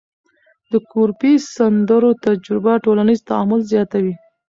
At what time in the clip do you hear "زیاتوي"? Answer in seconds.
3.71-4.13